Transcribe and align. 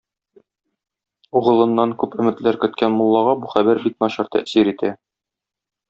Углыннан 1.41 1.93
күп 2.05 2.17
өметләр 2.25 2.59
көткән 2.65 2.97
муллага 3.03 3.39
бу 3.45 3.55
хәбәр 3.55 3.83
бик 3.87 4.03
начар 4.07 4.33
тәэсир 4.39 4.75
итә. 4.77 4.95